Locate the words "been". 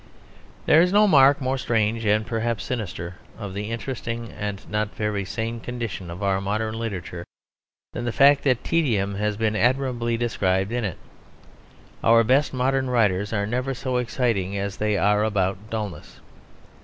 9.37-9.55